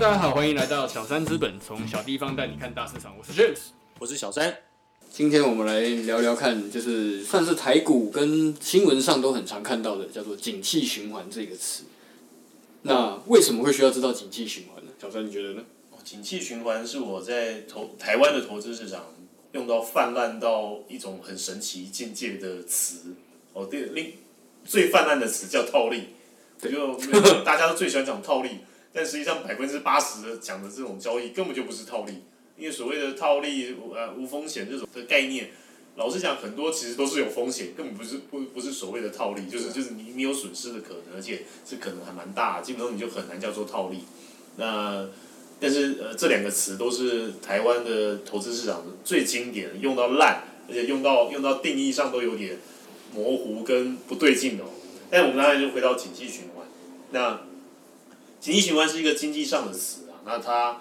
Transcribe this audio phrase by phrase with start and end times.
[0.00, 3.14] 大家好，欢迎来到小三资本，从小地方带你看大市场。
[3.18, 3.58] 我是 James，
[3.98, 4.56] 我是小三。
[5.10, 11.84] 今天我们来聊聊看，就是算是台股跟新闻上都很常看到的，叫做“景气循环”这个词。
[12.80, 14.90] 那为什么会需要知道景气循环呢？
[14.98, 15.62] 小三，你觉得呢？
[16.02, 19.04] 景气循环是我在投台湾的投资市场
[19.52, 23.14] 用到泛滥到一种很神奇境界的词。
[23.52, 24.14] 哦，对，另
[24.64, 26.04] 最泛滥的词叫套利，
[26.58, 26.96] 就
[27.44, 28.60] 大家都最喜欢讲套利，
[28.92, 32.22] 但实际上百分之八十的讲的这种交易根本就不是套利，
[32.56, 35.50] 因为所谓的套利呃无风险这种的概念，
[35.96, 44.04] 老实讲很多其实都是有风险，根本不是不不是所谓的套利，就是就是你你有损失的可能，而且是可能还蛮大，基本上你就很难叫做套利。
[44.56, 45.08] 那
[45.58, 52.58] 但是呃这两个词都是台湾的投资市场最经典，用到烂，而且用到用到定义上都有点。
[53.12, 54.62] 模糊跟不对劲的，
[55.10, 56.64] 但我们刚才就回到景气循环。
[57.10, 57.40] 那
[58.40, 60.80] 景气循环是一个经济上的词啊，那它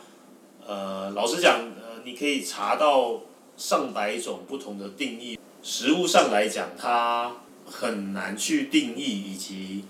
[0.66, 3.24] 呃，老实讲，呃，你可以查到
[3.58, 5.38] 上百种不同的定义。
[5.62, 9.84] 实物上来讲，它很难去定义，以及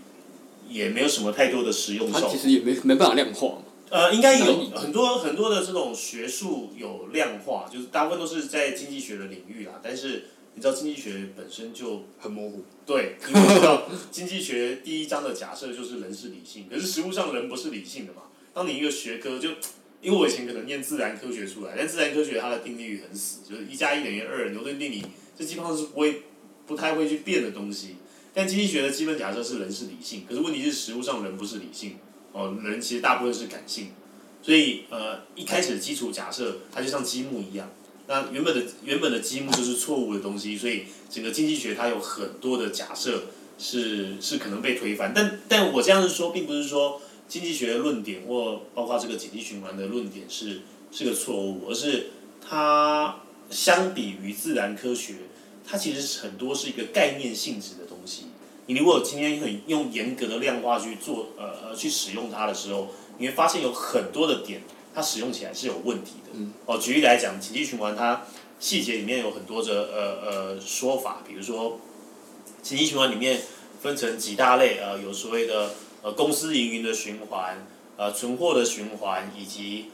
[0.67, 2.29] 也没有什么太多的实用效果。
[2.29, 3.59] 它其实也没没办法量化。
[3.91, 10.29] 呃，应该有很多很多的这种学术有量化，就是大部分都是在经济学的领域啦，但是。
[10.59, 18.23] 你知道经济学本身就很模糊，对，因为知道经济学第一章的假设就是人是理性，可是实物上人不是理性的嘛。
[18.53, 19.52] 当你一个学科就，
[20.02, 25.02] 因为我以前可能念自然科学出来，但自然科学它的定律很死，就是一加一等于二，牛顿定理，
[25.33, 26.23] 这基本上是不会
[26.67, 27.95] 不太会去变的东西。
[28.33, 31.95] 但经济学的基本假设是人是理性，可是问题是实物上人不是理性，
[32.33, 33.91] 哦，人其实大部分是感性，
[34.41, 37.71] 所以呃一开始的基础假设它就像积木一样。
[38.09, 43.25] 那原本的原本的积木就是错误的东西，所以整个经济学它有很多的假设
[43.59, 45.14] 是是可能被推翻。
[45.14, 50.61] 但但我这样子说，并不是说经济学的论点或包括这个景气循环的论点是
[50.92, 52.08] 是个错误，而是
[52.42, 53.17] 它
[53.52, 55.14] 相比于自然科学，
[55.64, 58.23] 它其实很多是一个概念性质的东西。
[58.65, 62.87] 你如果今天很用严格的量化去做呃呃去使用它的时候，
[63.20, 64.64] 你会发现有很多的点。
[64.94, 66.39] 它使用起来是有问题的。
[66.66, 68.26] 哦，举例来讲，紧急循环它
[68.60, 71.80] 细节里面有很多的呃呃说法，比如说，
[72.61, 73.42] 紧急循环里面
[73.82, 77.66] 分成几大类，呃，有所谓的呃公司营运的循环，
[77.98, 79.86] 呃存货的循环，以及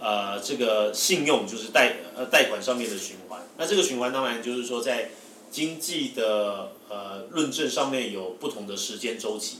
[0.00, 3.42] 呃这个信用就是贷呃贷款上面的循环。
[3.58, 5.10] 那这个循环当然就是说在
[5.50, 9.58] 经济的呃论证上面有不同的时间周期。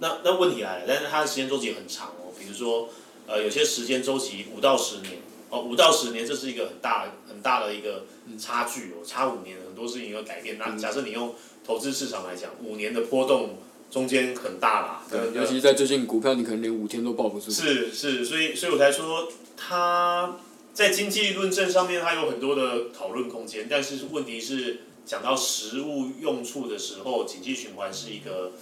[0.00, 2.88] 那那问题来了，但是它的时间周期很长哦，比如说。
[3.28, 5.18] 呃，有些时间周期五到十年，
[5.50, 8.06] 哦，五到十年，这是一个很大很大的一个
[8.38, 10.56] 差距哦，差五年很多事情要改变。
[10.58, 13.58] 那假设你用投资市场来讲，五年的波动
[13.90, 15.02] 中间很大啦。
[15.10, 17.50] 对，尤其在最近股票，你可能连五天都抱不住。
[17.50, 20.38] 是是，所以所以我才说，它
[20.72, 23.66] 在经济论证上面，它有很多的讨论空间。
[23.70, 28.52] 但是问题是，讲到实物用处的时候，经济循环是一个。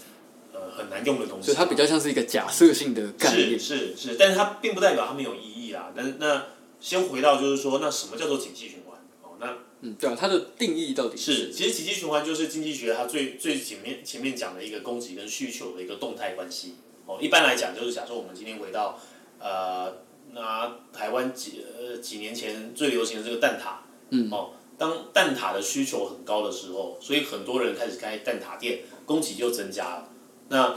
[0.57, 3.61] 呃，很难用的东西，所以它比较像是一个假设性的概念。
[3.61, 5.93] 是是是，但是它并不代表它没有意义啊。
[5.95, 6.47] 但是那
[6.81, 8.99] 先回到就是说，那什么叫做景气循环？
[9.23, 11.35] 哦，那嗯，对啊，它的定义到底是？
[11.35, 16.77] 是，其实景气循环就是经济学它最最前面前面讲的一个供给跟需求的一个动态关系。
[17.05, 18.99] 哦，一般来讲就是假设我们今天回到
[19.39, 19.93] 呃，
[20.33, 23.77] 拿台湾几呃几年前最流行的这个蛋挞，
[24.11, 30.09] 嗯，哦，当蛋挞的需求很高的时候，所以很多人开始开蛋挞店，供给就增加了。
[30.49, 30.75] 那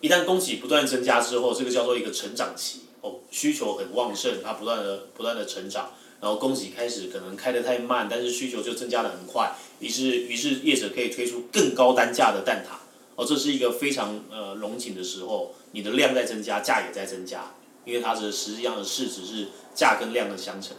[0.00, 5.90] 一旦供给不断增加之后，这个叫做一个成长期哦，需求很旺盛，它不断的不断的成长，
[6.20, 12.74] 然后供给开始可能开得太慢，但是需求就增加的很快，于是于是业者可以推出更高单价的蛋挞
[13.16, 17.54] 哦，这是一个非常呃龙井的时候，你的量在增加，价也在增加，
[17.84, 20.76] 因为它的实际上的市值是价跟量的相乘，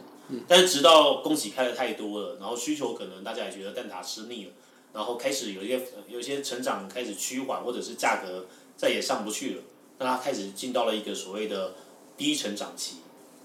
[0.48, 4.52] 但是直到供给开的太多了，然后需求可能大家也觉得蛋挞吃腻了。
[5.00, 5.80] 然后开始有一些
[6.10, 9.62] 有一些成长开始趋缓，或者是价格再也上不去了，
[9.98, 11.74] 那它开始进到了一个所谓的
[12.18, 12.98] 低成长期。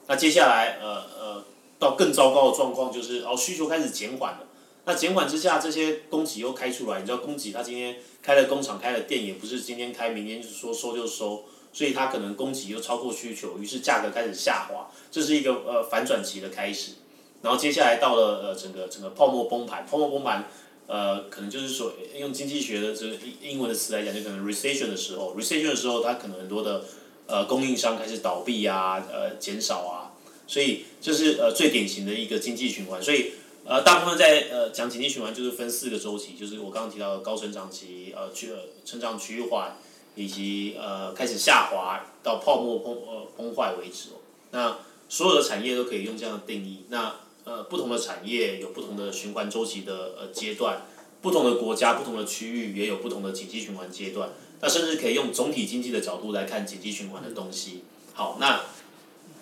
[0.08, 1.44] 那接下来呃呃
[1.78, 4.40] 到更糟糕的状况就是哦需求开始减缓了。
[4.84, 16.94] 那减缓之下，这些供给又开出来，你知道供给它今天开了工厂开了店，也不是今天开明天就是说收就收，所以它可能供给又超过需求，于是价格开始下滑，这是一个呃反转期的开始。
[17.42, 20.48] 然后接下来到了呃整个整个泡沫崩盘，泡沫崩盘。
[20.86, 26.84] 呃，可能就是说，用经济学的这个英英文的词来讲，就可能 recession 的时候，recession 的时候，它可能很多的
[27.26, 30.12] 呃供应商开始倒闭啊，呃减少啊，
[30.46, 33.02] 所以这是呃最典型的一个经济循环。
[33.02, 33.32] 所以
[33.64, 38.50] 呃，大部分在呃讲经济循环，就是分四个周期，就是我刚刚提到的高成长期，呃去
[38.84, 39.78] 成长趋缓，
[40.14, 44.10] 以及呃开始下滑到泡沫崩呃崩坏为止。
[44.50, 44.76] 那
[45.08, 46.84] 所有的产业都可以用这样的定义。
[46.90, 50.82] 那呃不同的产业有不同的循环周期的呃阶段，
[51.22, 54.30] 不同的国家、不同的区域也有不同的景气循环阶段。
[54.60, 57.84] 那甚至可以用总体经济的角度来看景气循环的东西。
[58.14, 58.62] 好，那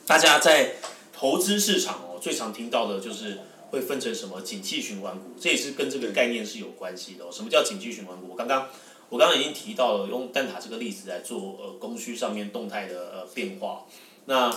[0.04, 0.76] 大家在
[1.12, 3.38] 投资市场哦，最常听到的就是
[3.70, 7.28] 会分成什么景气循环股，这也是跟这个概念是有关系的哦。
[7.30, 8.28] 什么叫景气循环股？
[8.30, 8.68] 我刚刚
[9.10, 13.84] 我刚刚已经提到了，用蛋塔这个例子来做呃供需上面动态的呃变化。
[14.24, 14.50] 那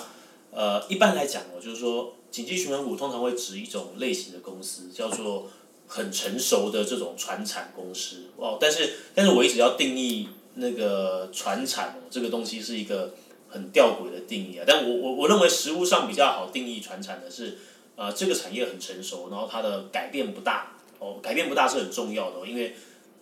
[0.56, 5.48] 呃一般来讲哦，就是说紧急循环股通常会指一种类型的公司，叫做
[5.86, 8.58] 很成熟的这种船产公司哦。
[8.60, 13.14] 但是但是我一直要定义那个船产哦，这个东西是一个。
[13.48, 17.58] 很吊诡的定义啊，但我我我认为实物上比较好定义船产的是，
[17.96, 22.76] 呃，这个产业很成熟，然后它的改变不大哦，改变不大是很重要的哦，因为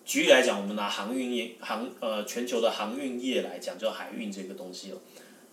[0.03, 4.97] 举例来讲，我们拿航运业航呃全球的航运业来讲，叫海运这个东西哦，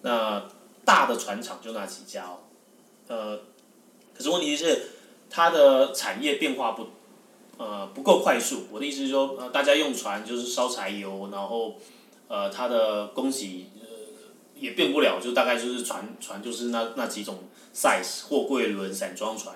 [0.01, 0.49] 那
[0.91, 2.43] 大的船厂就那几家哦，
[3.07, 3.39] 呃，
[4.13, 4.91] 可是问题是
[5.31, 6.89] 它的产业变化不
[7.59, 11.77] 呃不够快速，我的意思是说，呃，大家用船就是烧柴油，然后
[12.27, 13.67] 呃它的供给。
[14.57, 17.39] 也变不了，就大概就是船船就是那那几种
[17.75, 19.55] size，货柜轮、散装船，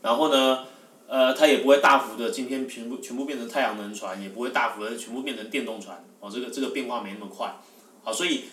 [0.00, 0.64] 然后呢，
[1.08, 7.52] 呃，它也不会大幅的今天全部全部变成太阳能船，也不会大幅的全部变成电动船，哦，这个这个变化没那么快，
[8.04, 8.44] 好，所以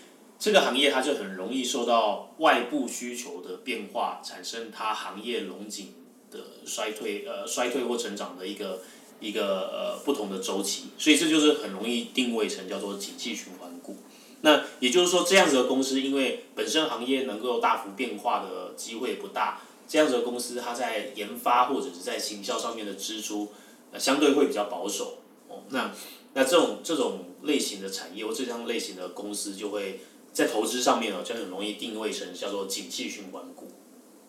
[0.41, 5.93] 这个行业它就很容易受到外部需求的变化，产生它行业龙井
[6.31, 8.81] 的衰退，呃，衰退或成长的一个
[9.19, 13.97] 一个呃不同的周期，所以这就是很容易定位成叫做景气循环股。
[14.41, 23.51] 那也就是说，这样子的公司，因为本身行业能够大幅变化的机会不大，这样子的公司，它在研发或者是在行销上面的支出，
[23.91, 25.19] 呃，相对会比较保守。
[25.47, 25.91] 哦，那
[26.33, 29.99] 那这种这种类型的产业或这样类型的公司，就会
[30.33, 33.67] 在投资上面哦，就很容易定位成叫做景气循环股。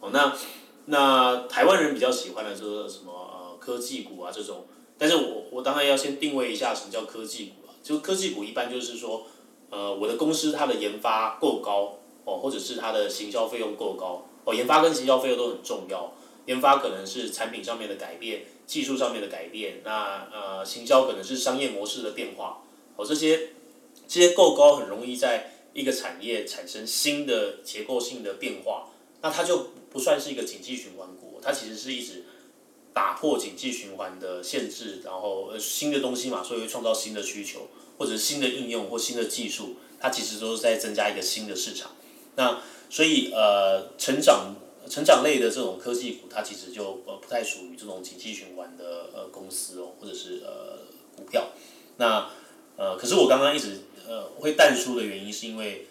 [0.00, 0.36] 哦，那
[0.86, 4.66] 那台湾人比较喜欢的就是什么呃科技股啊这种，
[4.98, 9.26] 但是我我当然要先定位一下什么叫科技股啊，就科技股一般就是说。
[9.74, 11.96] 呃，我的公司它的研发够高
[12.26, 16.12] 哦，或者是它的行销费用够高哦，研发跟行销费用都很重要。
[16.44, 22.62] 研发可能是产品上面的改变，技术上面的改变，那呃，行销可能是商业模式的变化
[22.96, 23.54] 哦，这些
[24.06, 28.88] 这些够高，很容易在一个产业产生新的结构性的变化，
[29.20, 32.24] 那它就不算是一个景气循环股，它其实是一直
[32.92, 37.68] 打破景气循环的限制，然后呃新的东西嘛，所以会创造新的需求。
[37.98, 41.92] 或者新的应用或新的技术，它其实都是在增加一个新的市场。
[42.34, 42.60] 那
[42.90, 44.56] 所以呃，成长
[44.88, 50.78] 成长类的这种科技股，它其实就呃不太属于这种景气循环的呃公司哦，或者是呃
[51.14, 51.50] 股票。
[51.98, 52.28] 那
[52.76, 55.86] 呃，可是我刚刚一直呃会淡出的原因，是因为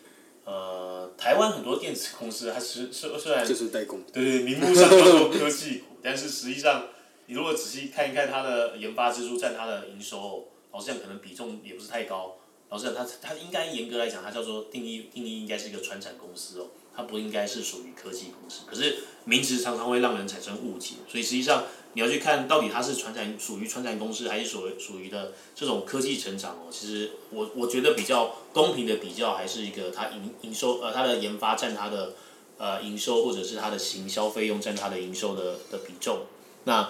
[0.45, 6.87] 呃台湾很多电子公司，它其实虽虽然就是代工，对对，名目上叫做科技股，但是实际上
[7.25, 10.47] 你如果仔细看一看它的研发支出占它的营收。
[10.73, 12.37] 老实讲，可能比重也不是太高。
[12.69, 18.61] 老实讲，它它应该严格来讲，它叫做定义定义应该是一个传产公司哦，它不应该是属于科技公司。
[18.65, 26.71] 可是名词常常会让人产生误解，所以实际上你要去看到底它是传产属于传产公司，还是属于属于的这种科技成长哦。
[26.71, 32.13] 其实我我觉得比较公平的比较，还是一个它营营收呃它的研发占它的
[32.57, 36.21] 呃营收，或者是它的行销费用占它的营收的的比重。
[36.63, 36.89] 那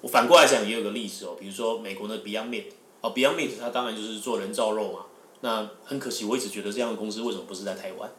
[0.00, 2.64] 我反过来讲也有个例子哦，比如说美国的 Beyond Meat。
[3.00, 5.06] 哦，Beyond Meat 它当然就是做人造肉嘛。
[5.40, 8.10] 那很可惜，我一直觉得这样的公司为什么不是在台湾？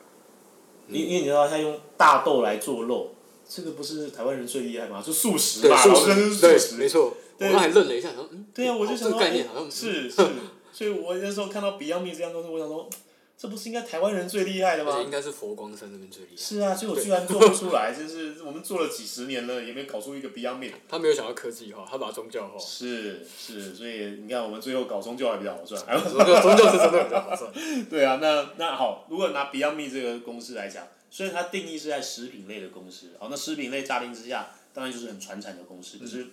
[0.88, 3.14] 因、嗯、因为你知道，它用大豆来做肉，
[3.50, 5.04] 这个不是台湾人最厉害吗？
[5.04, 7.18] 就素食嘛，素食，对，没错。
[7.38, 10.16] 对，我刚才愣了一下，嗯，对呀、啊，我就想到，这个概念好像是是，
[10.72, 12.88] 所以我那时候看到 Beyond Meat 这样东西，我想说。
[13.42, 15.02] 这不是应该台湾人最厉害的吗？
[15.02, 16.36] 应该是佛光山那边最厉害。
[16.36, 20.74] 是啊，结果居然做不出来，就是我们做了几十年了，也没搞出一个 Beyond Meat。
[20.90, 22.60] 他没有想到科技化，他把它宗教化。
[22.60, 25.82] 是是，所以你看，我们最后搞宗教还比较好赚。
[26.10, 27.50] 宗教宗教是真的比较好赚。
[27.90, 36.28] 对啊，那那好，如果拿 Beyond Meat 这个公司来讲，虽然它定义是在食品类的公司，好，那食品类乍听之下，当然就是很传产的公司，可是。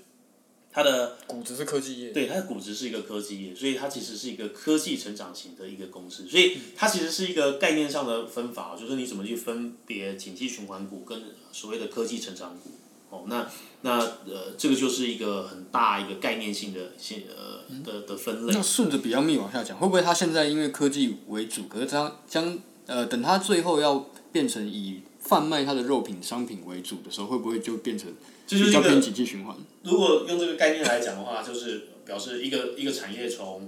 [0.73, 11.19] 它的骨子是科技业，对，它的骨子是一个科技业，所以它其实是一个科技成长型的一个公司，所以它其实是一个概念上的分法，就是你怎么去分别景气循环股跟
[11.51, 12.73] 所谓的科技成长股，
[13.09, 18.53] 哦，那那呃，这个就是一个很大一个概念性的现呃的的分类。
[18.53, 28.13] 那顺着 Beyond Meat 往下讲，会不会它现在因为科技为主，可是它将呃等它最后要变成以贩卖它的肉品商品为主的时候，会不会就变成？
[28.47, 29.57] 这就是一个循环。
[29.83, 33.63] 如果用这个概念来讲的话，就是表示一个一个产业从，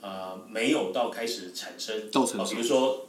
[0.00, 3.08] 啊、呃没有到开始产生，呃，比如说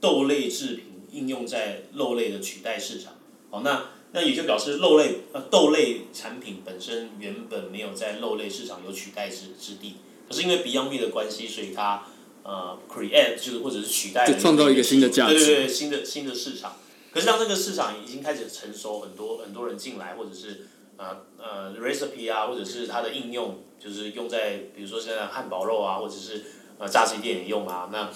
[0.00, 3.14] 豆类制品应用在肉类的取代市场，
[3.50, 9.94] 好，那那也就表示肉类呃豆类产品本身原本没有在肉类市场有取代之之地，
[10.28, 12.06] 可是因为 Beyond Meat 的关系，所以它
[12.44, 16.76] 呃 create 就是或者是取代，就创造一个新的价值，对对对，新的新的市场。
[17.10, 26.44] 可是当这个市场已经开始成熟，很多很多人进来，或者是呃呃 recipe 啊，或者是它的应用，就是用在比如说现在汉堡肉啊，或者是
[26.78, 28.10] 呃炸鸡店也用啊，那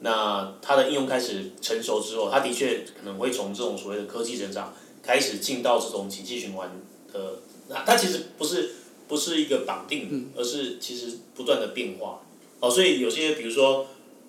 [0.00, 4.72] 那它的应用开始成熟之后，它的确可能会从这种所谓的科技成长
[5.02, 6.70] 开始进到这种经济循环
[7.12, 8.70] 的，那它其实不是
[9.08, 12.20] 不是一个绑定，而是其实不断的变化。
[12.66, 13.86] 哦，所以有些比如说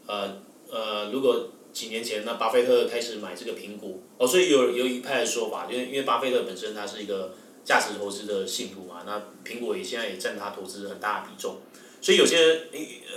[0.08, 1.50] 呃呃如果。
[1.76, 11.58] 几年前，那巴菲特开始买这个苹果，哦，所以有有一派的说法，因为因为巴菲特本身他是一个价值投资的信徒嘛，那苹果也现在也占他投资很大的比重，
[12.00, 12.62] 所以有些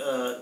[0.03, 0.41] 呃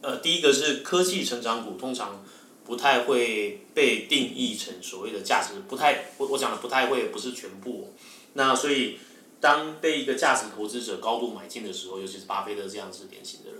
[0.00, 2.24] 呃，第一个是科技成长股通常
[2.64, 7.92] 不太会被定义成所谓的价值，不太我我讲的不太会不是全部，
[8.34, 8.96] 那所以
[9.40, 13.58] 当被一个价值投资者高度买进的时候，尤其是巴菲特这样子典型的人，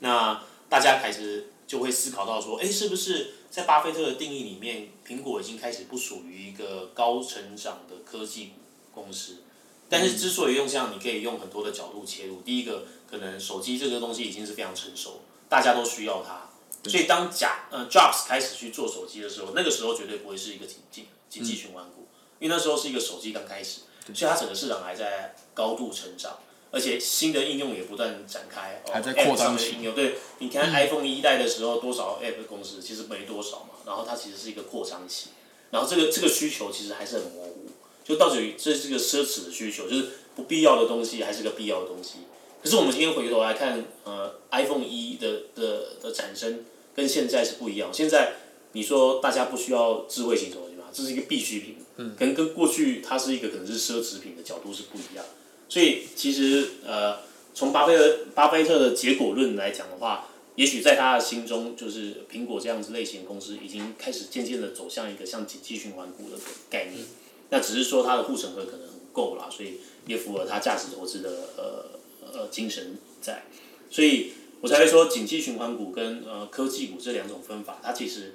[0.00, 1.52] 那大家开始。
[1.68, 8.54] 就会思考到说，哎，是不是在巴菲特的定义里面，苹果已经开始不属于一个高成长的科技
[8.94, 9.42] 公司？
[9.86, 12.40] 但是之所以用这样，你可以用很多的角度切入。
[12.40, 16.48] 第一个，可能手机这个东西已经是非常成熟，大家都需要它。
[16.88, 23.80] 所以当贾呃 Jobs 开始去做手机的时候，那个时候绝对不会是一个经经经济循环股，因为那时候是一个手机刚开始，
[24.14, 26.38] 所以它整个市场还在高度成长。
[26.70, 29.94] 而且新的应用也不断展开，还在扩张的应用。
[29.94, 35.30] 对，你看 iPhone 一代的时候，多少 App 公司其实没多少嘛，然后它其实是一个扩张期，
[35.70, 37.66] 然后这个这个需求其实还是很模糊，
[38.04, 42.18] 就到底这是个奢侈的需求，就是不必要的东西还是个必要的东西。
[42.62, 47.88] 可是我们今天回头来看，呃，iPhone 一的的的产生跟现在是不一样。
[47.94, 48.32] 现在
[48.72, 55.24] 你说大家不需要智慧型手机嘛，这是一个必需品，嗯，可能跟过去它是一个可能是奢侈品的角度是不一样。
[55.68, 57.18] 所以其实呃，
[57.52, 66.38] 从巴菲特巴菲特的结果论来讲的话，也许在他的心中，就是苹果这样子类型的公司已经开始渐渐的走向一个像景气循环股的
[66.70, 67.04] 概念。
[67.50, 69.74] 那只是说它的护城河可能很够啦，所以
[70.06, 71.84] 也符合他价值投资的呃
[72.32, 73.44] 呃精神在。
[73.90, 74.32] 所以
[74.62, 78.34] 我才会说景气循环股跟呃科技股这两种分法，它其实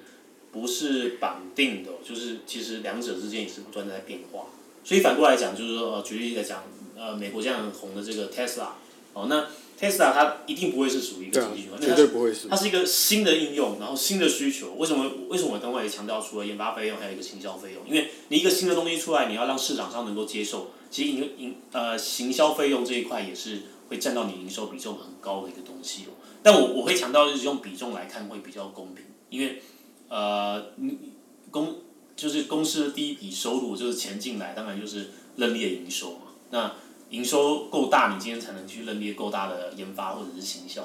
[0.52, 4.46] 不是绑定的，就是其实两者之间也是不断在变化。
[4.84, 6.62] 所以反过来讲，就是说呃举例来讲。
[7.04, 8.68] 呃，美国这样很红的这个 Tesla，
[9.12, 9.46] 哦，那
[9.78, 12.48] Tesla 它一定不会是属于一个经济循环，绝对不会是。
[12.48, 14.72] 它是一个新的应用，然后新的需求。
[14.78, 15.04] 为什么？
[15.28, 17.82] 为什么我刚刚也强调，除了研发费用，还有一个行销费用？
[17.86, 26.16] 因为你一个新的东西出来，你要让市场上能够接受，其实营营呃行销费用这一块也是会占到你营收比重很高的一个东西哦。
[26.42, 29.60] 但我我会强调，就是用比重来看会比较公平，因为
[30.08, 30.68] 呃，
[31.50, 31.80] 公
[32.16, 36.18] 就是公司的第一笔收入就是钱进来，当然就是认列营收嘛。
[36.50, 36.72] 那
[37.10, 40.84] 营收够大，你今天才能去认列够大的研发或者是行销。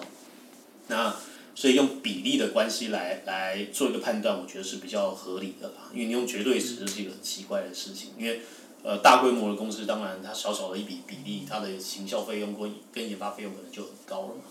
[0.88, 1.16] 那
[1.56, 5.90] 所以用比例的关系来来做一个判断，我觉得是比较合理的啦。
[5.94, 8.12] 因为你用绝对值是一个很奇怪的事情。
[8.18, 8.42] 因为
[8.84, 14.42] 呃大规模的公司，当然它小小的一笔比例，它的行销费用跟跟研发费用可能就很高了嘛。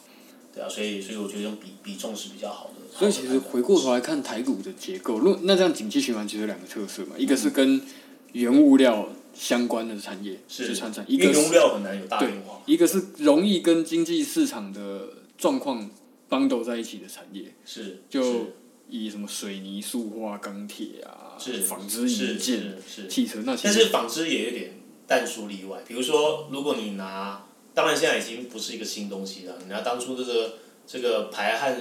[0.55, 2.99] 对啊，所以所以我觉得用比比重是比较好的。
[2.99, 7.81] 所以其实回过头来看台股的结构，如果那这样景气循环其实有两个特色嘛，一个是跟
[8.33, 9.09] 原物料。
[9.39, 15.89] 相关的产业是传产，一个原料很难有大变化，一个是容易跟经济市场的状况
[16.29, 18.49] bundle 在一起的产业，是就
[18.89, 24.73] 以什么水泥、塑化、钢铁啊，是纺织、营建、是汽车那些，但是纺织也有点
[25.07, 25.79] 但出例外。
[25.87, 29.57] 比如说，如果你拿，当然现在已经不是一个新东西了。
[29.63, 30.55] 你拿当初这个
[30.85, 31.81] 这个排汗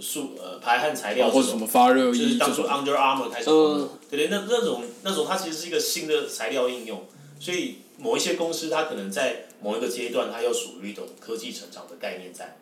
[0.00, 7.04] 素呃排汗材料，或者什么发热衣，就是当初 Under Armour 开始，呃、对对，那那种那种它其实是一个新的材料应用，
[7.38, 12.56] 所以某一些公司它可能在某一个阶段，它又属于一种科技成长的概念在，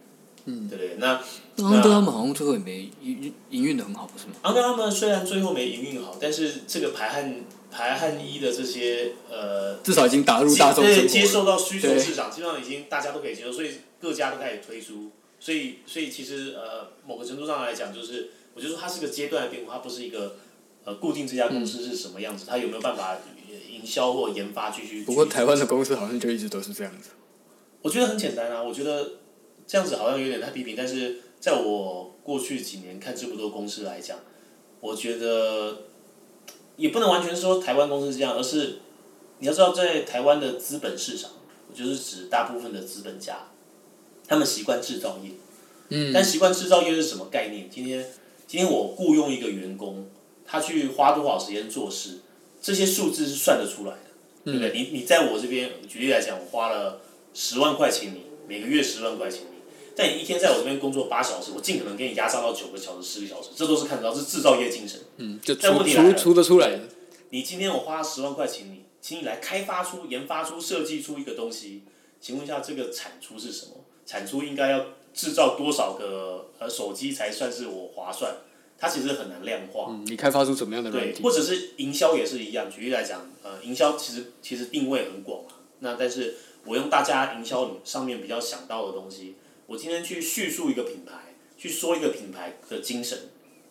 [0.44, 1.22] 嗯，对不对，那
[1.58, 15.10] Under Armour 好像最后也没营营运的很好，不是吗？Under Armour 虽然最后没营运好，但是这个排汗排汗衣的这些呃，至少已经打入大众对，接受到需求市场，基本上已经大家都可以接受，所以各家都开始推出。
[15.38, 20.36] 所以，所以其实呃，某个程度上来讲，就是我觉得说它是个阶段的变化，它不是一个
[20.84, 23.16] 呃固定这家公司是什么样子，它有没有办法
[23.70, 25.04] 营销或研发继续。
[25.04, 27.10] 不过台湾的公司好像就一直都是这样子。
[27.82, 29.12] 我觉得很简单啊，我觉得
[29.66, 34.18] 这样子好像有点太批评，但是在我过去几年看这么多公司来讲，
[34.80, 35.82] 我觉得
[36.76, 38.78] 也不能完全说台湾公司是这样，而是
[39.38, 41.30] 你要知道，在台湾的资本市场，
[41.74, 43.50] 就是指大部分的资本家。
[44.26, 45.30] 他们习惯制造业，
[45.90, 46.12] 嗯。
[46.12, 47.68] 但习惯制造业是什么概念？
[47.70, 48.06] 今天
[48.46, 50.08] 今天我雇佣一个员工，
[50.44, 52.20] 他去花多少时间做事，
[52.60, 54.10] 这些数字是算得出来的，
[54.44, 54.72] 嗯、对不对？
[54.72, 57.00] 你你在我这边举例来讲，我花了
[57.34, 59.56] 十万块钱你，每个月十万块钱你，
[59.94, 65.00] 但你一天在我这边工作八小时，我尽可能给你压榨到九个小时、十个小时，这都是看得到，是制造业精神。
[65.16, 66.80] 嗯，就出出出得出来的。
[67.30, 71.82] 你今天我花了十万块请你，请你来开发出、研发出、设计出一个东西，
[72.20, 73.72] 请问一下这个产出是什么？
[74.06, 78.34] 产出应该要制造多少个呃手机才算是我划算？
[78.78, 79.86] 它其实很难量化。
[79.90, 81.14] 嗯，你开发出什么样的软体？
[81.14, 82.70] 对，或者是营销也是一样。
[82.70, 85.56] 举例来讲，呃，营销其实其实定位很广啊。
[85.80, 89.36] 那但是我用大家营销上面比较想到的东西，
[89.66, 93.18] 我今天去叙述一个品牌，去说一个品牌的精神。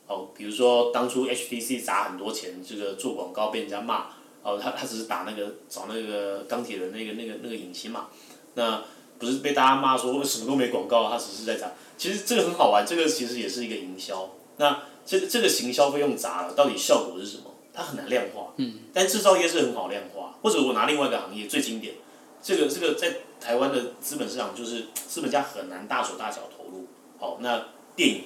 [0.08, 4.08] 哦，比如说当初 HTC 砸很多钱，这个做广告被人家骂，
[4.42, 8.08] 哦，他他只是打那个找那个钢铁的那个那个那个引擎嘛，
[8.56, 8.84] 那
[9.20, 11.72] 不是被大家骂说什么都没广告，他只是在砸。
[11.98, 14.30] 其实这个很好玩，这个其实也是一个营销。
[14.58, 17.44] 那这个这个行销费用砸了，到底效果是什么？
[17.74, 18.54] 它很难量化。
[18.58, 18.80] 嗯。
[18.94, 21.96] 但制造业是很好量化，或者我拿另外一个行业最经典，
[22.42, 26.88] 这个这个在台湾的资本市场就是资本家很难大手大脚投入。
[27.18, 28.24] 好，那电影。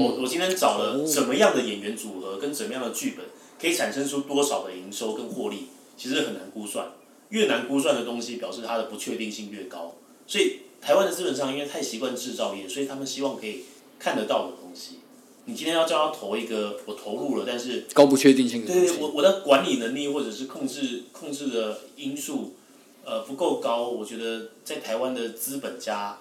[0.00, 3.26] 我、嗯、我今天找了什么样的演员组合跟怎么样的剧本，
[3.60, 6.86] 可以产生出多少的营收跟获利，其实很难估算。
[7.34, 9.96] 越难估算的东西，表示它的不确定性越高。
[10.24, 13.64] 所以台湾的资本上因为太习惯制造业，所以他们希望可以
[13.98, 15.00] 看得到的东西。
[15.46, 18.86] 你今天要叫他投一个，我投入了，但是高不确定性的东西。
[18.86, 22.54] 对，我我的管理能力或者是控制控制的因素，
[23.04, 26.18] 呃不够高，我觉得在台湾的资本家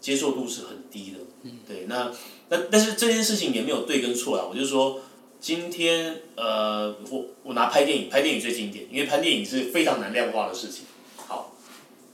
[0.00, 1.18] 接受度是很低的。
[1.44, 2.12] 嗯，对，那。
[2.50, 5.02] 但但是这件事情也没有对跟错啊，我就说，
[5.40, 10.84] 今天呃，我我拿拍电影，拍电影最经典，因为拍电影是非常难量化的事情。
[11.16, 11.54] 好，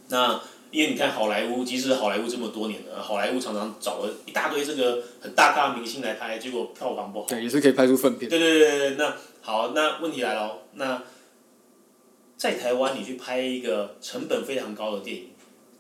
[0.09, 7.27] 那因为你看好莱坞，即使好莱坞这么多年了，好莱坞常常找了一大堆这个很大咖明星来拍，结果票房不好。
[7.27, 8.29] 对，也是可以拍出粪片。
[8.29, 11.03] 对对对对，那好，那问题来了，那
[12.37, 15.29] 在台湾你去拍一个成本非常高的电影，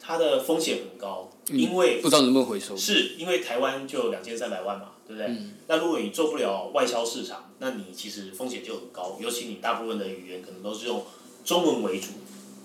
[0.01, 1.31] 它的风险很高。
[1.51, 5.27] 因为不知道能不能回收，是因为台湾就两千三百万嘛，对不对？
[5.27, 11.05] 嗯、那如果你做不了外销市场，那你其实风险就很高，尤其你大部分的语言可能都是用
[11.45, 12.09] 中文为主。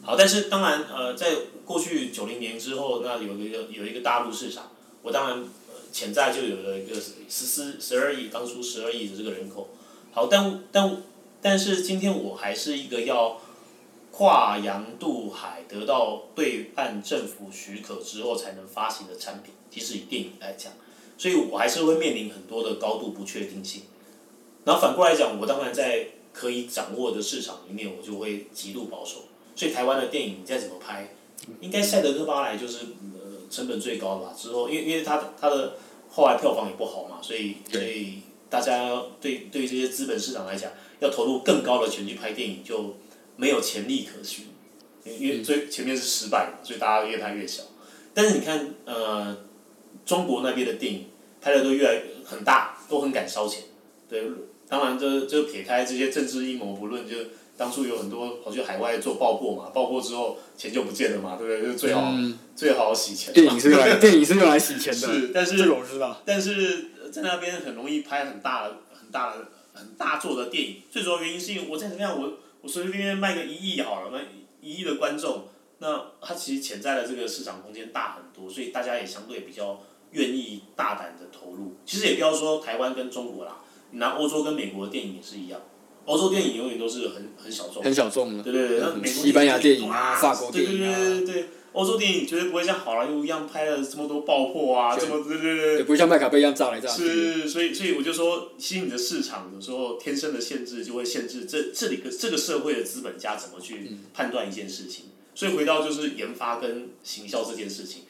[0.01, 1.27] 好，但是当然，呃，在
[1.65, 4.71] 过去九零年之后，那有一个有一个大陆市场，
[5.01, 9.69] 我当然、呃、潜在就有了一个十四十二亿，当初十二亿的这个人口。
[10.11, 11.03] 好，但但
[11.41, 13.41] 但是今天我还是一个要。
[14.11, 20.73] 跨洋渡海得到对岸政府许可之后才能发行的产品，其实以电影来讲，
[21.19, 23.83] 所以我还是会面临很多的高度不确定性。
[24.65, 29.25] 然后反过来讲，我当然在可以掌握的市场里面，我就会极度保守。
[29.55, 31.13] 所以台湾的电影你再怎么拍，
[31.61, 32.79] 应该《赛德克巴莱》就是
[33.13, 34.33] 呃成本最高的吧？
[34.35, 35.75] 之后因为因为它它的
[36.09, 42.95] 后来票房也不好嘛，所以所以大家对对这些资本市场来讲，要投入更高的钱去拍电影就。
[43.41, 44.47] 没有潜力可循，
[45.05, 47.63] 因为最前面是失败嘛，所以大家越拍越小。
[48.13, 49.37] 但是你看，呃，
[50.05, 51.05] 中国那边的电影
[51.41, 53.63] 拍的都越来越很大，都很敢烧钱。
[54.07, 54.29] 对，
[54.67, 57.15] 当然这就撇开这些政治阴谋不论，就
[57.57, 61.71] 当初有很多跑去海外做爆破嘛，爆破之后钱就不见了嘛，对不对？
[61.71, 63.33] 就最好、嗯、最好洗钱。
[63.33, 66.21] 电影是用来 电影是用来洗钱的，是，但是这个我知道。
[66.25, 70.77] 但是在那边很容易拍很大的、很大的、很大作的电影。
[70.91, 72.33] 最主要原因是因为我在怎么样我。
[72.61, 74.21] 我随随便便卖个一亿好了，卖
[74.59, 75.47] 一亿的观众，
[75.77, 81.75] 那它其实潜在的这个市场空间大很多，所以大家也相对比较愿意大胆的投入。
[81.85, 83.57] 其实也不要说台湾跟中国啦，
[83.91, 85.59] 你拿欧洲跟美国的电影也是一样，
[86.05, 88.43] 欧洲电影永远都是很很小众，很小众的。
[88.43, 90.95] 对对对，那美国西班牙电影啊，法国电影啊。
[90.95, 91.49] 对对对对对。
[91.71, 97.03] 欧洲电影绝对不会像好莱坞一样拍了这么多爆破啊，这么对对对，也不会像麦卡贝一样炸来炸去。
[97.03, 105.05] 是，所以所以我就说，吸引的市场有时候天生的限制就会限制这这里个这个社会的资本家怎么去判断一件事情。
[105.35, 108.01] 所以回到就是研发跟行销这件事情，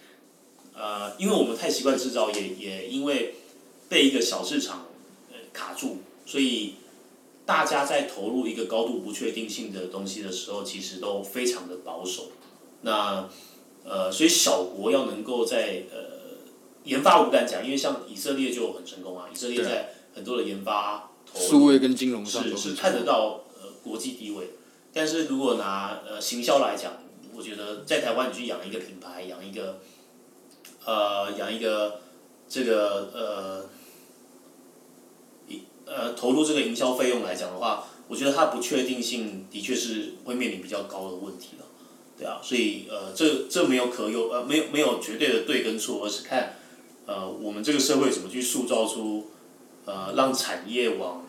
[0.79, 3.35] 呃，因为我们太习惯制造业，也因为
[3.89, 4.85] 被一个小市场
[5.29, 6.75] 呃卡住，所以
[7.45, 12.31] 大家在投入一个高度不确定性的东西的时候，其实都非常的保守。
[12.83, 13.27] 那
[13.83, 16.37] 呃，所以小国要能够在呃
[16.85, 19.27] 研发，我不敢讲，因为像以色列就很成功啊。
[19.33, 24.51] 以色列在很多的研发投入，数位跟金融上是是看得到呃国际地位。
[24.93, 26.93] 但是如果拿呃行销来讲，
[27.35, 29.79] 我觉得在台湾你去养一个品牌，养一个
[30.89, 31.99] 呃养一个
[32.47, 33.69] 这个呃
[35.85, 41.65] 呃投入这个营销费用来讲的话，我觉得它不确定性的确是会面临比较高的问题了。
[42.17, 46.55] 对啊，所以呃，这这没有可有呃，没有没有绝对的对跟错，而是看
[47.05, 49.27] 呃，我们这个社会怎么去塑造出
[49.85, 51.23] 呃，让产业往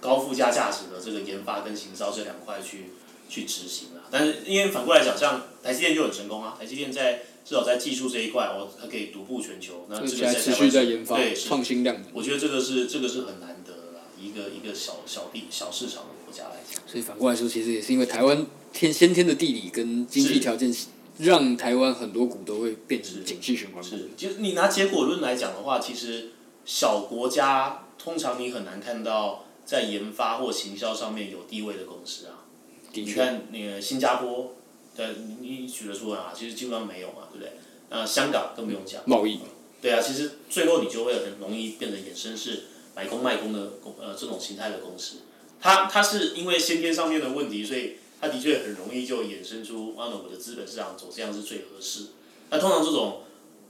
[0.00, 2.92] 高附加价值的这个研发跟行销这两块去
[3.28, 4.06] 去执行啊。
[4.10, 9.86] 但是因为反过来讲，像台积电就很成功啊，台积电在至少在技术这一块，我，它可以独步全球。
[9.88, 11.96] 那这个在持续在研发，对创新量。
[12.12, 16.82] 我觉得这个是这个是很难得的啦，一个一个小小地小市场的国家来讲。
[16.86, 20.74] 所以反过来说，其实也是因为台湾天先天的地理跟经济条件。
[21.18, 23.82] 让台湾很多股都会变成景气循环。
[23.82, 26.32] 是，就是你拿结果论来讲的话，其实
[26.66, 32.44] 小国家通常你很难看到在研发或行销上面有地位的公司啊。
[32.92, 34.55] 你看那个新加坡，
[34.96, 36.32] 对，你你举得出来啊？
[36.34, 37.52] 其实基本上没有嘛，对不对？
[37.90, 39.02] 那香港更不用讲。
[39.04, 39.40] 贸易。
[39.82, 45.18] 对啊，其实最后你就会很容易变成衍生是买空卖空的公呃这种形态的公司。
[45.60, 47.96] 它它是因为先天上面的问题，所以。
[48.18, 52.06] 它的确很容易就衍生出，啊，我的资本市场走这样是最合适。
[52.48, 53.20] 那通常这种，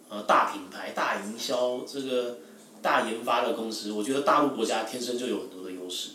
[0.09, 2.39] 呃，大品牌、大营销、这个
[2.81, 6.11] 大研发的公司，我觉得大陆国家天生就有很多的优势。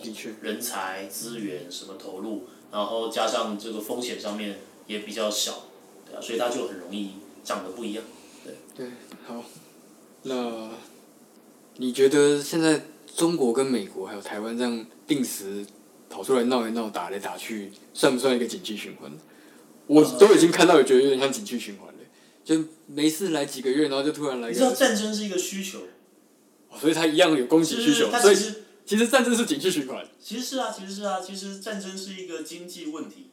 [0.00, 0.32] 的确。
[0.40, 4.58] 人才、资源什么投入，然后加上这个风险上面
[4.88, 5.66] 也比较小，
[6.04, 7.10] 对啊，所以它就很容易
[7.44, 8.02] 长得不一样。
[8.44, 8.54] 对。
[8.74, 8.86] 对，
[9.26, 9.44] 好。
[10.22, 10.70] 那，
[11.76, 15.64] 你觉得现在中国跟美国还有台湾这样定时？
[16.08, 19.10] 跑出来闹一闹，打来打去，算不算一个景气循环？
[19.86, 21.94] 我都已经看到，也觉得有点像景气循环了。
[22.44, 24.50] 就没事来几个月，然后就突然来。
[24.50, 25.78] 你知道战争是一个需求，
[26.78, 28.10] 所以它一样有供给需求。
[28.10, 28.36] 所以
[28.84, 30.06] 其实战争是景气循环。
[30.20, 33.30] 其实是啊，其实是啊，其实战争是一个经济问题，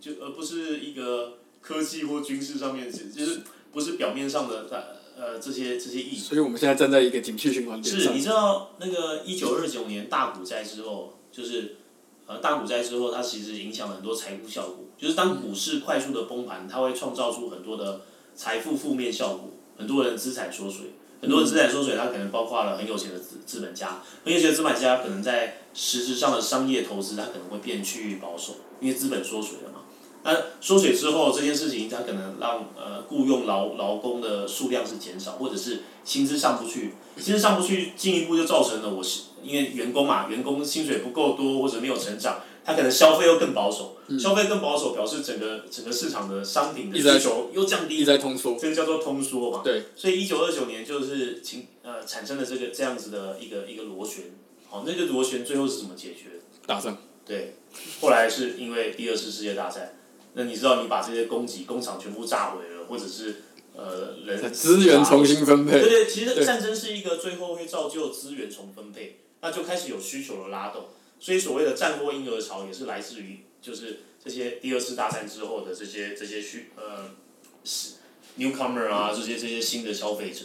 [0.00, 3.40] 就而不是一个科技或军事上面，就是
[3.72, 4.66] 不是表面上的
[5.16, 6.18] 呃这些这些意义。
[6.18, 8.00] 所以我们现在站在一个景气循环点。
[8.00, 11.76] 是，你知道那个一九二九年大股灾之后，就是。
[12.28, 14.86] 呃，大股灾之后，它其实影响了很多财富效果。
[14.98, 18.00] 就是当股市快速的崩盘，它会创造出很多的
[18.34, 20.86] 财富负面效果，很多人资产缩水，
[21.26, 29.80] 很多人资产缩水，它可能包括了很有钱的资资本家，很有钱的资本家可能在实质上的商业投资，它可能会变趋于保守，因为资本缩水了嘛。
[30.22, 39.22] 那缩水之后，这件事情它可能让呃雇佣劳劳工的数量是减少，或者是薪资上不去，薪资上不去，进一步就造成了我是。
[39.42, 49.60] 因为员工嘛，员工薪水不够多或者没有成长，他可能消费又更保守，嗯、消费更保守表示整个整个市场的商品的需求又降低，一直在通缩，这个叫做通缩嘛。
[49.62, 49.84] 对。
[49.94, 54.24] 所以一九二九年就是情呃产生了这个这样子的一个一个螺旋，
[54.68, 56.40] 好，那个螺旋最后是怎么解决？
[56.66, 56.98] 打仗。
[57.24, 57.54] 对。
[58.00, 59.96] 后来是因为第二次世界大战，
[60.34, 63.42] 那你知道你把这些供给工厂全部炸毁了，或者是
[63.76, 65.78] 呃人资源重新分配。
[65.80, 69.20] 对对，其实战争是一个最后会造就资源重分配。
[69.42, 70.86] 那就开始有需求的拉动，
[71.18, 77.10] 所以所谓的战后婴儿潮也是来自于就是这些第二次大战之后的这些这些需呃
[78.38, 80.44] ，newcomer 啊这些这些新的消费者，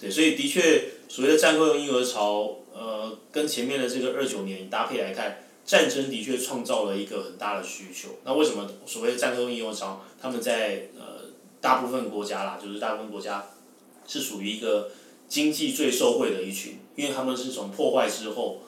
[0.00, 8.10] 对，所以的确所谓的战后婴儿潮呃跟前面的这个二九年搭配来看，战争的确创造了一个很大的需求。
[8.24, 13.46] 那为什么所谓的战后婴儿潮他们在呃大部分国家啦，就是大部分国家
[14.06, 14.90] 是属于一个。
[15.26, 18.60] 经济最受惠的一群，因为他们是从破坏之后，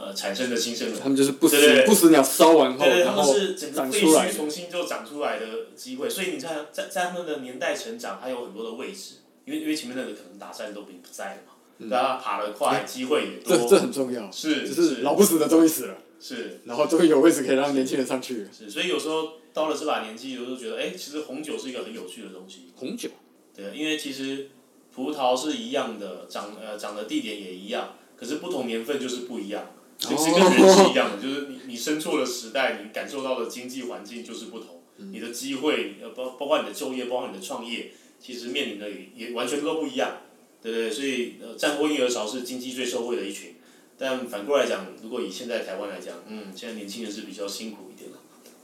[0.00, 0.98] 呃，产生的新生的。
[0.98, 6.08] 他们就是不死不死鸟烧完后，对，他们是整个废墟重新就长出来的机会。
[6.08, 13.54] 所以你看，在在他们的年代成长，还有很多的位置，因为因为前面那个可能打战都不不在了嘛，大家爬得快，机会也多。
[13.54, 14.32] 这这很重要。
[14.32, 15.98] 是，就是老不死的终于死了。
[16.18, 16.60] 是。
[16.64, 18.46] 然后终于有位置可以让年轻人上去。
[18.56, 22.72] 是，所以有时候到了这把年纪，有时候觉得，哎，其实红酒是一个很有趣的东西。
[22.76, 23.10] 红酒。
[23.54, 24.48] 对，因为其实。
[24.92, 29.70] 葡萄是一样的，长呃长的地点也一样，可是不同年份就是不一样。
[30.00, 34.82] 其实跟人是一样的，就是你你生错的时代，你感受到的经济环境就是不同。
[34.96, 40.22] 嗯、你的机会呃包包括你的就业，包括你的创业，其实面临的也也完全都不一样，
[40.62, 40.90] 对不对？
[40.90, 43.56] 所以呃战后婴儿潮是经济最受惠的一群，
[43.98, 48.16] 但反过来讲，如果以现在台湾来讲，嗯，现在年轻人是比较辛苦一点的。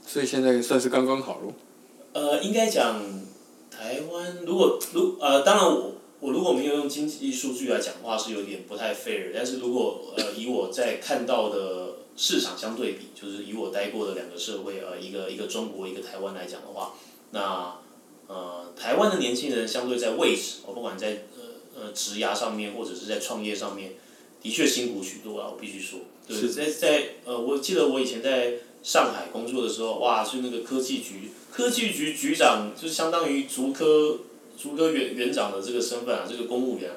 [0.05, 1.53] 所以现在算是刚刚好咯。
[2.13, 2.99] 呃，应该讲
[3.69, 5.93] 台湾如果如呃当然我。
[6.19, 16.95] 我如果没有用经济数据来讲话是有点不太 fair，但是如果呃以我在看到的市场相对比，就是以我待过的两个社会呃一个一个中国一个台湾来讲的话，
[17.29, 17.75] 那
[18.25, 23.93] 呃台湾的年轻人相对在位置，我不管在呃呃职涯上面或者是在创业上面，
[24.41, 34.21] 的确辛苦许多啊，我必须说，对，在在呃我记得我以前在上海工作的时候，哇，是那个科技局科技局局长，就相当于竹科。
[34.57, 36.89] 竹科园园长的这个身份啊，这个公务员，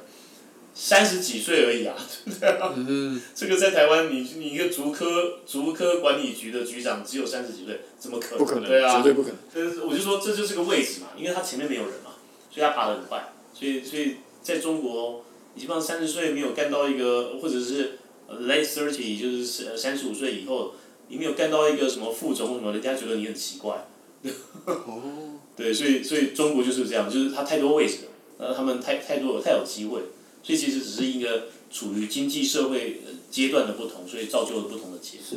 [0.75, 1.95] 三十几岁而已啊，
[2.25, 2.73] 对不对啊？
[2.75, 8.39] 嗯、这个在台湾，你你一个竹科竹科管理局的局长只有三十几岁，怎么可能？
[8.39, 9.37] 不可能，对啊，绝对不可能。
[9.53, 12.13] 但是我就说这就是个位置嘛，因为他前面没有人嘛，
[12.51, 17.99] 所以他爬得很快，所以所以在中国，你基本上三十岁没有干到一个，或者是
[18.31, 20.75] late thirty，就是三十五岁以后，
[21.09, 23.87] 你没有干到一个什么副总什么，人家觉得你很奇怪。
[24.65, 25.37] 哦。
[25.57, 30.01] 对，所以所以中国就是这样，就是它太多位置了，呃，他们太太多太有机会，
[30.43, 35.27] 所以其实只是一个处于经济社会阶段的不同，所以造就了不同的结果。
[35.29, 35.37] 是。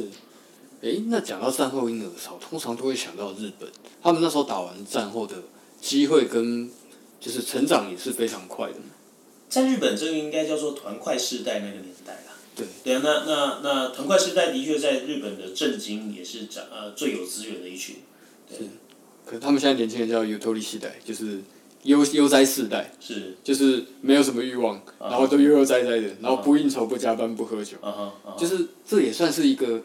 [0.81, 3.69] 哎，那讲到战后婴儿潮，通常都会想到日本，
[4.01, 5.35] 他们那时候打完战后的
[5.79, 6.69] 机会跟
[7.21, 8.75] 就是成长也是非常快的。
[9.47, 12.35] 在日本，这个应该叫做团块世代那个年代啦。
[12.55, 12.65] 对。
[12.83, 17.97] 对啊，那那那团块世代的确在日本的政经也是长呃最有资源的一群。
[18.49, 18.67] 对。
[19.25, 19.31] 是。
[19.31, 21.41] 可他们现在年轻人叫 Utori 世代，就是
[21.83, 22.91] 悠悠哉世代。
[22.99, 23.35] 是。
[23.43, 27.77] 就是没有什么欲望，然后都悠悠哉哉的，然后不应酬、不加班、不喝酒。
[28.37, 29.83] 就是这也算是一个。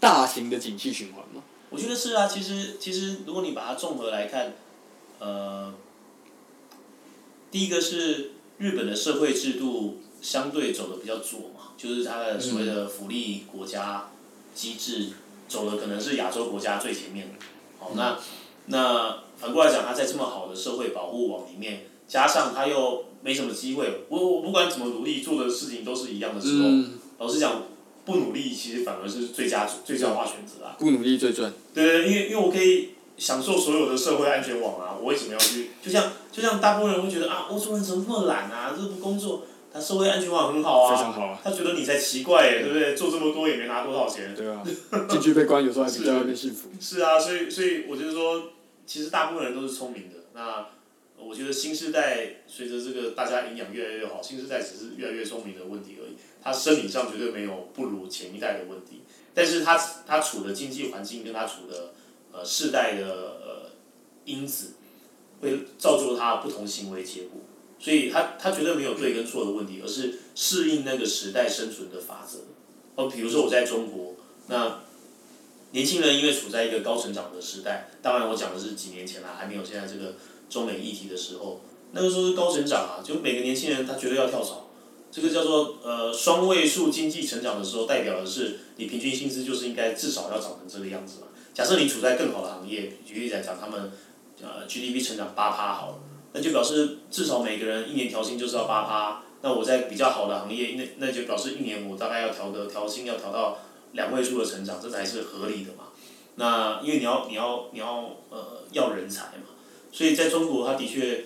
[0.00, 1.42] 大型的景气循环嘛？
[1.70, 4.52] 我觉得是啊，其实其实如果你把它综合来看，
[5.18, 5.72] 呃，
[7.50, 14.10] 第一个是日本的社会制度相对走的比较左嘛，就是它的所谓的福利国家
[14.54, 15.08] 机制
[15.48, 17.30] 走的可能是亚洲国家最前面。
[17.78, 18.18] 好，那
[18.66, 27.62] 那反过来讲，他在这么好的社会保护网里面，加上他又没什么机会，我我不管怎么努力做的事情都是一样的时候，嗯、老实讲。
[28.06, 30.76] 不努力其实反而是最佳最佳化选择啊！
[30.78, 31.50] 不努力最赚。
[31.72, 35.70] 对对，因为因为我可以享受所有的社会安全网啊，我为什么要去？
[35.82, 38.74] 就像就像大部分人会觉得啊，欧洲人怎么那么懒啊？
[38.76, 40.94] 这不工作，他社会安全网很好啊。
[40.94, 41.40] 非常好啊。
[41.42, 42.94] 他觉得你才奇怪耶，对不对？
[42.94, 44.34] 做这么多也没拿多少钱。
[44.36, 44.62] 对啊。
[45.08, 46.68] 进去被关，有时候还比在外面幸福。
[46.78, 48.50] 是啊，所以所以我觉得说，
[48.86, 50.16] 其实大部分人都是聪明的。
[50.34, 50.66] 那
[51.16, 56.16] 我觉得新时代随着这个大家营养越来越好，新时代只是越来越聪明的问题而已。
[56.42, 61.94] 他生理上绝对没有不如前一代的问题，但是他他处的经济环境跟他处的
[62.32, 63.70] 呃世代的呃
[64.24, 64.74] 因子，
[65.40, 67.40] 会造就他不同行为结果，
[67.78, 72.40] 所以他他绝对没有对跟错的问题，而是适应那个时代生存的法则。
[72.96, 74.14] 哦，比如说我在中国，
[74.48, 74.80] 那
[75.74, 80.14] 年轻人因为处在一个高成长的时代，当然我讲的是几年前啦，还没有现在这个
[80.48, 84.70] 中美议题的时候，那个时候是高成长啊，就每个年轻人他绝对要跳槽。
[85.10, 91.26] 这个叫做呃双位数经济成长的时候，代表的是你平均薪资就是应该至少要涨成这个样子嘛。
[91.52, 93.90] 假设你处在更好的行业，举例来讲，他们
[94.40, 95.98] 呃 GDP 成长八趴好了，
[96.32, 99.22] 那就表示至少每个人一年调薪就是要八趴。
[99.42, 103.58] 那我在比较好的行业，那那就表示一年我大概要调的调薪要调到
[103.94, 105.84] 两位数的成长，这才是合理的嘛。
[106.36, 109.56] 那因为你要你要你要呃要人才嘛，
[109.90, 111.24] 所以在中国，它的确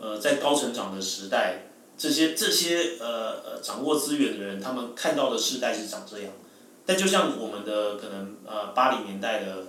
[0.00, 1.60] 呃在高成长的时代。
[1.96, 6.32] 这些这些呃呃掌握资源的人，他们看到的世代是长这样，
[6.84, 9.68] 但就像我们的可能呃八零年代的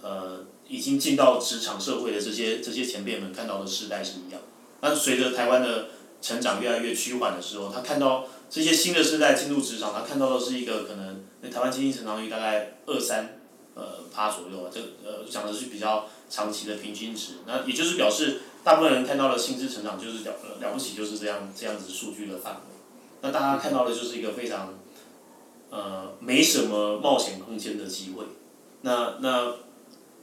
[0.00, 4.40] 呃已经进到职场社会的这些这些前辈们看到的世代是一样，
[4.80, 5.88] 但随着台湾的
[6.22, 13.40] 成长越来越趋缓的时候，他看到这些新的世代进入职场，他看到的是一个可能那台湾经济成长率大概二三
[13.74, 18.40] 呃趴左右啊，这呃讲的是比较长期的平均值，那也就是表示。
[18.64, 22.60] 大部分人看到的薪资成长就是了了不起，就是这样这样子数据的范围。
[23.22, 24.74] 那大家看到的就是一个非常，
[25.70, 28.24] 呃，没什么冒险空间的机会。
[28.82, 29.54] 那那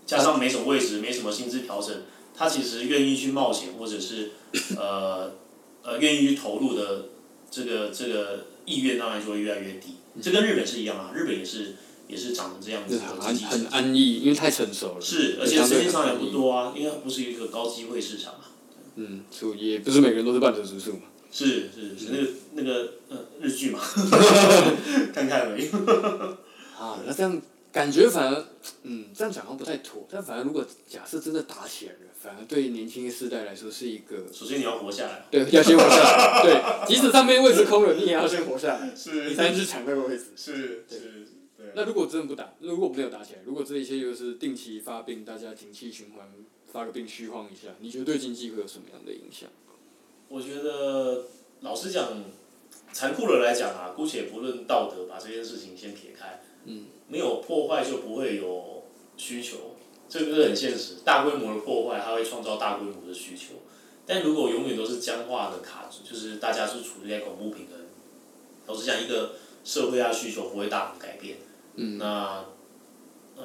[0.05, 2.03] 加上没什么位置，没什么薪资调整，
[2.35, 4.33] 他其实愿意去冒险，或者是
[4.77, 5.31] 呃
[5.81, 7.05] 呃愿意去投入的
[7.55, 9.95] 这个这个意愿当然就会越来越低。
[10.21, 11.75] 这跟日本是一样啊，日本也是。
[12.07, 15.01] 也是长成这样子的，很很安逸，因为太成熟了。
[15.01, 18.51] 是，而且实际上也不多啊，因为它不是一个高机会市场啊。
[18.93, 20.99] 嗯，所以也不是每个人都是半泽直树嘛。
[21.31, 23.79] 是是是，那个那个呃日剧嘛，
[25.11, 25.67] 看看而已。
[26.77, 27.41] 啊，那这样
[27.75, 28.45] 感觉反而，
[28.83, 30.07] 嗯，这样讲好像不太妥。
[30.09, 34.31] 但反而如果假设真的打起来了，反而对年轻世代来说是一个。
[34.31, 35.25] 首先你要活下来。
[35.29, 36.41] 对，要先活下来。
[36.41, 38.91] 对，即使上面位置空了，你也要先活下来。
[38.95, 39.27] 是。
[39.29, 40.27] 你才能去抢那个位置。
[40.38, 41.27] 是是。
[41.73, 46.31] 那如果真的不打，如果没有打起来，如果这一切又是定期发病，大家景气循环
[46.71, 49.49] 发个病虚晃一下，你觉得对经济会有什么样的影响？
[50.29, 51.25] 我觉得
[51.59, 52.23] 老实讲，
[52.93, 56.41] 残酷的来讲啊，姑且不论道德，把这件事情先撇开。
[56.63, 56.85] 嗯。
[57.07, 58.83] 没有破坏就不会有
[59.17, 59.75] 需求，
[60.09, 60.95] 这个是很现实。
[61.03, 63.55] 大规模的破坏，它会创造大规模的需求。
[64.05, 67.79] 但如果永远都是僵化的卡住，就是大家是处于在恐怖平衡。
[68.67, 71.37] 老实讲，一个社会啊需求不会大幅改变。
[71.75, 72.45] 嗯，那，
[73.35, 73.43] 呃，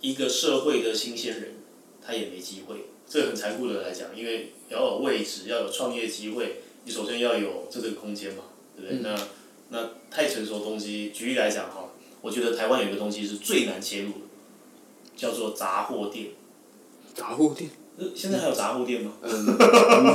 [0.00, 1.54] 一个社会的新鲜人，
[2.04, 2.86] 他也没机会。
[3.06, 8.44] 这很残酷的来讲，因为要有位置，要有创业机会，你首先要有这个空间嘛，
[8.76, 8.98] 对不对？
[8.98, 11.83] 嗯、那那太成熟的东西，举例来讲哈，
[12.24, 14.18] 我觉得台湾有一个东西是最难切入的，
[15.14, 16.28] 叫做杂货店。
[17.14, 17.68] 杂货店。
[18.16, 19.12] 现在还有杂货店吗？
[19.20, 19.30] 嗯，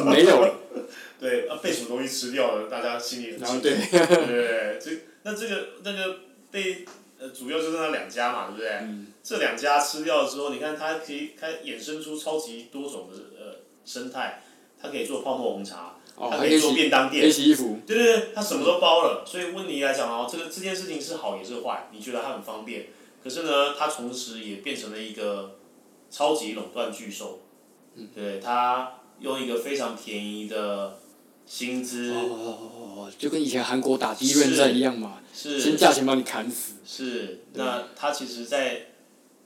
[0.09, 0.55] 没有了。
[1.21, 2.67] 对，啊，被什么东西吃掉了？
[2.67, 3.61] 大家心里很清楚。
[3.61, 4.79] 对。
[4.81, 4.91] 这
[5.21, 6.15] 那这个那个
[6.49, 6.83] 被
[7.19, 8.69] 呃主要就是那两家嘛，对不对？
[8.81, 9.05] 嗯。
[9.21, 14.41] 这两家吃掉了之后，你看它可以它衍生出超级多种的呃生态，
[14.81, 17.79] 它可以做泡沫红茶，它可以做便当店，可以洗衣服。
[17.85, 19.23] 对对对，他什么都包了。
[19.25, 21.87] 所以问你来讲哦，这个这件事情是好也是坏？
[21.91, 22.87] 你觉得它很方便，
[23.23, 25.57] 可是呢，它同时也变成了一个
[26.09, 27.39] 超级垄断巨兽。
[27.95, 28.09] 嗯。
[28.13, 30.97] 对，它用一个非常便宜的。
[31.49, 36.73] 薪资哦，就跟以前韩国打第一轮战一样嘛，是先价钱把你砍死。
[36.85, 38.91] 是，那它其实在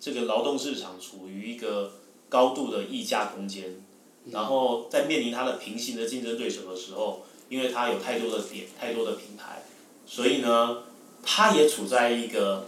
[0.01, 1.93] 这个劳动市场处于一个
[2.27, 3.82] 高度的溢价空间，嗯、
[4.31, 9.63] 然后在面临它的平行的竞争对手的时候，因为它有太多的点、太多的平台，
[10.05, 10.83] 所以呢，
[11.21, 12.67] 它也处在一个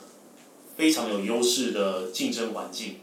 [0.75, 2.97] 非常有优势的竞争环境。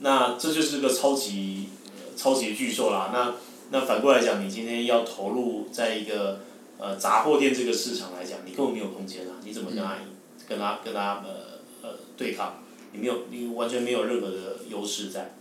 [0.00, 1.68] 那这就是个超级、
[2.16, 3.10] 超级巨兽啦。
[3.12, 3.34] 那
[3.70, 6.40] 那反过来讲，你今天要投入在一个
[6.78, 9.36] 呃杂货店这个市场来讲，你根本没有空间啊！
[9.44, 10.16] 你怎么跟他、嗯、
[10.48, 12.62] 跟他跟他呃呃对抗？
[12.92, 15.34] 你没有，你完全没有任何的优势在，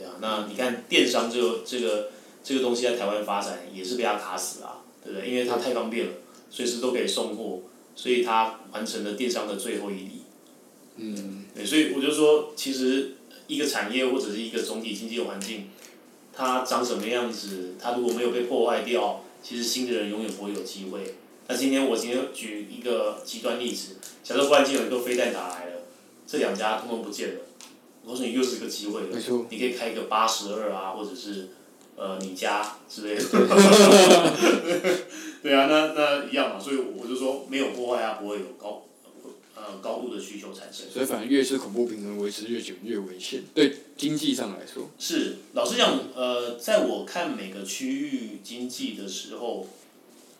[0.00, 0.14] 对啊。
[0.20, 2.08] 那你看电商这个这个
[2.42, 5.28] 这个东西在台湾发展也是被他卡死啊，对不对？
[5.28, 6.12] 因为它太方便了，
[6.50, 7.60] 随时都可以送货，
[7.94, 10.22] 所以它完成了电商的最后一里。
[10.96, 11.44] 嗯。
[11.54, 15.68] 对，所以我就说，其实一个产业或者是一个总体经济环境。
[16.32, 17.74] 它长什么样子？
[17.78, 21.16] 它如果没有被破坏掉，其实新的人永远不会有机会。
[21.48, 25.82] 那今天我今天举一个极端例子，假设忽然间有一个飞弹打来了，
[26.26, 27.49] 这两家通通不见了，我
[28.06, 29.08] 告诉你又是个机会了。
[29.12, 29.46] 没错。
[29.50, 31.50] 你可以开一个八十二啊，或者是
[31.96, 33.22] 呃你家之类的。
[35.42, 38.86] 对啊，那那一样嘛，所以我就说没有破坏啊，不会有高。
[39.62, 43.42] 呃，高度的需求产生，所以反正越是恐怖平衡维持越久越危险。
[43.52, 49.66] 对经济上来说，是老实讲，呃，在我看每个区域经济的时候，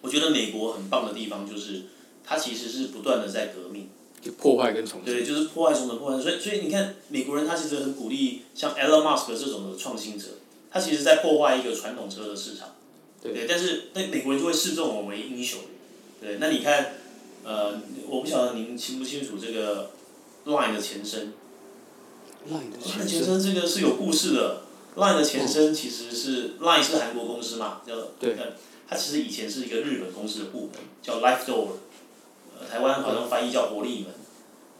[0.01, 1.83] 我觉得美国很棒的地方就是，
[2.25, 3.91] 它其实是不断的在革命，
[4.23, 5.15] 就破坏跟重整。
[5.15, 10.27] 对，就是破坏重整破坏，所以所以你看美国人他其实很鼓励像 Elon Musk 这种的创新者，
[10.71, 12.75] 他其实在破坏一个传统车的市场，
[13.23, 15.61] 对，对，但是那美国人就会视这种为英雄，
[16.21, 16.95] 对，那你看。
[17.43, 17.73] 呃，
[18.07, 19.93] 我不晓得您清不清楚这个
[20.45, 21.33] Line 的前身。
[22.47, 23.09] Line 的前身。
[23.09, 24.61] 前身这个是有故事的。
[24.97, 28.37] Line 的前身其实是 Line 是韩国公司嘛，叫对。
[28.87, 31.73] 它其实以前是一个日本公司的部门，叫 Life Door，呃，
[32.69, 34.15] 台湾好像翻译叫活力门。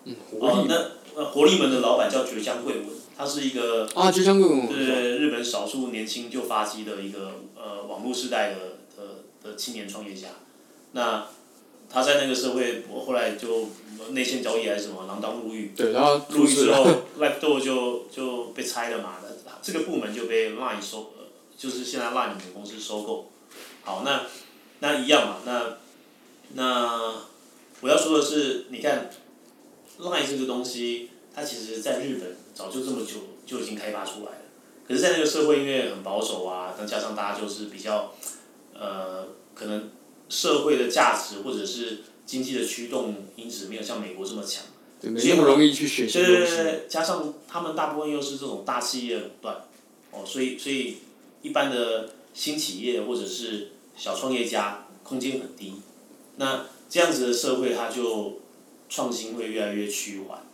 [0.05, 0.69] 嗯，活力门。
[0.69, 3.89] 那呃，活力门的老板叫绝江贵文，他是一个。
[3.95, 4.67] 啊，绝江贵文。
[4.67, 8.57] 对日本少数年轻就发迹的一个呃网络时代的
[8.97, 10.29] 的的青年创业家，
[10.93, 11.27] 那。
[11.93, 13.69] 他在那个社会，我后来就
[14.11, 15.73] 内线交易还是什么，锒铛入狱。
[15.77, 16.87] 对，然后入狱之后
[17.19, 19.17] ，Lifedoor 就就被拆了嘛，
[19.61, 21.11] 这个部门就被 Line 收，
[21.59, 23.33] 就是现在 Line 母公司收购。
[23.83, 24.23] 好，那
[24.79, 25.79] 那一样嘛，那
[26.55, 27.15] 那
[27.81, 29.11] 我要说的是，你看
[29.99, 33.15] Line 这个东西，它其实在日本早就这么久
[33.47, 34.43] 就已经开发出来了，
[34.87, 38.15] 可是，在那个社会因为很保守啊，再加上大家就是比较，
[38.75, 39.91] 呃，可能。
[40.33, 44.63] 社会的价值或者是经济的驱动因子没有像美国这么强，
[45.01, 46.13] 对，没那么容易去学习。
[46.13, 49.57] 对对对，加上他们大部分又是这种大企业垄断，
[50.13, 50.99] 哦，所以所以
[51.43, 55.75] 一般的新企业或者是小创业家空间很低，
[56.37, 58.41] 那这样子的社会它就
[58.91, 60.45] 创新会越来越趋缓。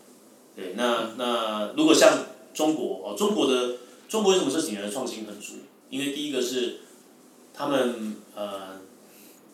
[0.55, 5.55] 对，那那如果像中国哦，中国的中国为什么这几年的创新很足？
[5.91, 6.77] 因为第一个是
[7.53, 8.77] 他们呃。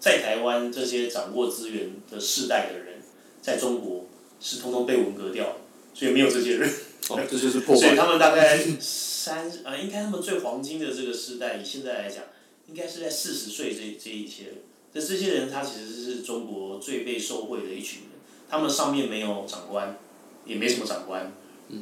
[0.03, 3.01] 在台湾这些掌握资源的世代的人，
[3.40, 4.07] 在中国
[4.40, 5.59] 是通通被文革掉，
[5.95, 6.68] 所以没有这些人。
[7.09, 7.81] 哦，这就是破坏。
[7.83, 12.25] 所以他们大概三呃，应该他们最黄金的这个时代，以现在来讲，
[12.66, 14.46] 应该是在四十岁这这一些
[14.93, 14.95] 人。
[14.95, 18.11] 那这些人他其实是中国最被受惠的一群人，
[18.49, 19.99] 他们上面没有长官，
[20.45, 21.33] 也没什么长官，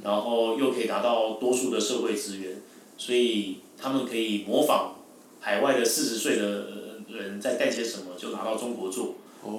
[0.02, 2.62] 然后又可以达到多数的社会资源，
[2.96, 4.96] 所以他们可以模仿
[5.40, 6.78] 海外的四十岁的。
[7.10, 9.16] 人在干些什么，就拿到中国做，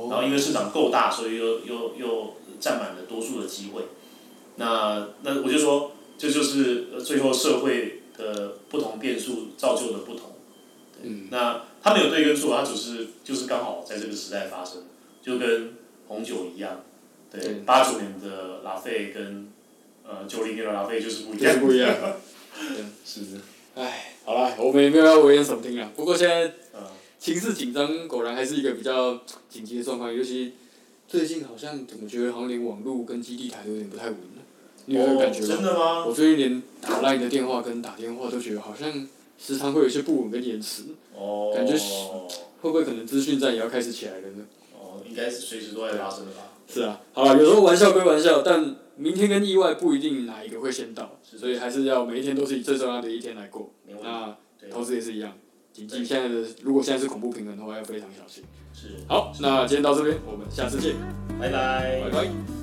[0.10, 3.84] 然后因为市场够大，所以又又又占满了多数的机会。
[4.56, 10.30] 那那我就说，这就是最后社会的不同变数造就的不同。
[11.04, 11.28] 嗯。
[11.30, 14.84] 那它没有对跟错，它只是就是刚好在这个时代发生，
[15.22, 15.74] 就跟
[16.08, 16.84] 红酒一样。
[17.32, 17.62] 对。
[17.66, 19.47] 八九年的拉菲跟
[20.04, 21.60] 呃九零年的拉菲就是不一样。
[21.60, 21.93] 不一样。
[22.58, 23.41] 对，是的。
[23.76, 25.91] 唉，好了，我们也没有要危言耸听了。
[25.95, 26.54] 不过现在。
[27.22, 30.12] 情势紧张，果然还是一个比较紧急的状况。
[30.12, 30.54] 尤其
[31.08, 34.41] 最近好像怎么觉得好像连网络跟基地台都有点不太稳了。
[34.88, 35.47] 你有感觉吗？
[35.47, 36.04] 真的吗？
[36.04, 39.08] 我最近连打 LINE 的电话跟打电话都觉得好像
[39.41, 40.83] 时常会有一些不稳跟延迟。
[41.17, 41.51] 哦。
[41.55, 41.73] 感觉
[42.61, 44.45] 会不会可能资讯战也要开始起来了呢？
[44.79, 46.49] 哦，应该是随时都在发生的吧。
[46.71, 53.73] 是啊，好了，有时候玩笑归玩笑，但明天跟意外不一定哪一个会先到，所以还是要每一天都是以最重要的一天来过。
[54.01, 54.37] 那
[54.69, 55.33] 投资也是一样，
[55.73, 58.43] 谨记现在的，如果现在是恐怖平衡的话，要非常小心。
[58.73, 58.89] 是。
[59.07, 60.95] 好，那今天到这边，我们下次见。
[61.39, 61.99] 拜拜。
[62.03, 62.61] 拜拜。